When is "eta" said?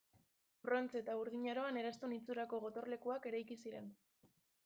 1.01-1.17